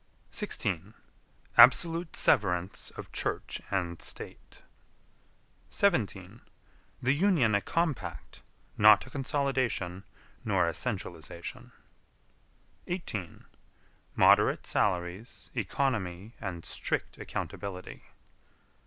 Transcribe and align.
16. 0.31 0.95
Absolute 1.59 2.15
severance 2.15 2.89
of 2.97 3.11
Church 3.11 3.61
and 3.69 4.01
State. 4.01 4.63
17. 5.69 6.41
The 7.03 7.13
Union 7.13 7.53
a 7.53 7.61
compact 7.61 8.41
not 8.79 9.05
a 9.05 9.11
consolidation 9.11 10.03
nor 10.43 10.67
a 10.67 10.73
centralization. 10.73 11.71
18. 12.87 13.45
Moderate 14.15 14.65
salaries, 14.65 15.51
economy 15.53 16.33
and 16.41 16.65
strict 16.65 17.19
accountability. 17.19 18.01